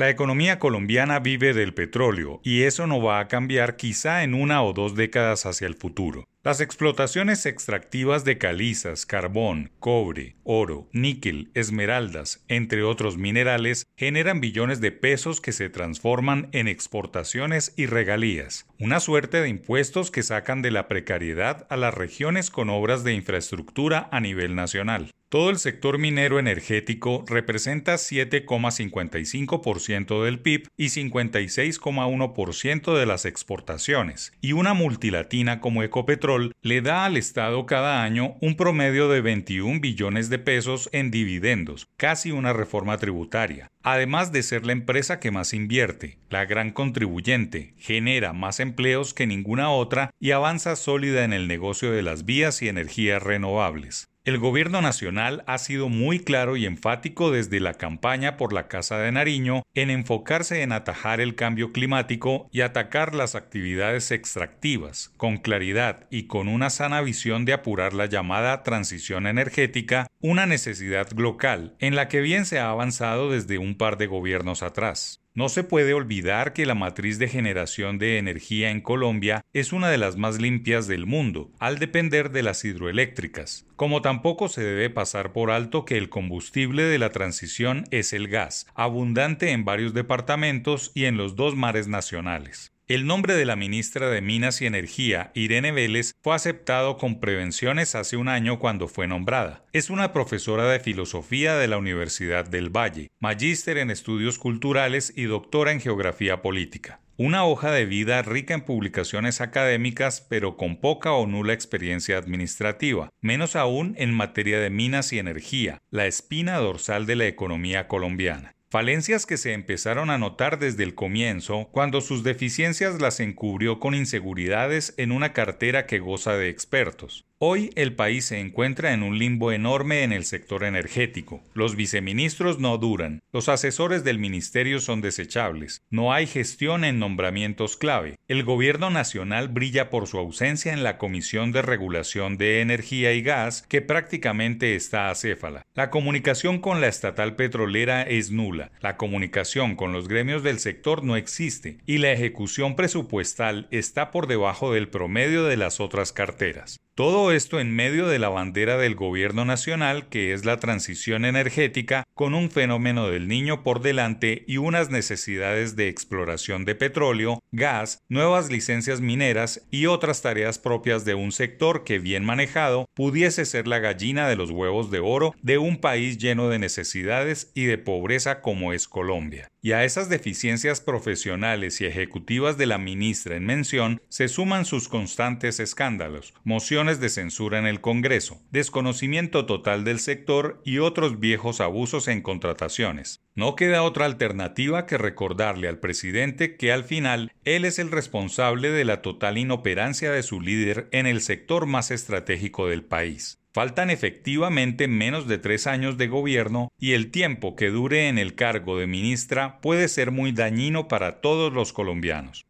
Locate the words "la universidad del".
101.68-102.68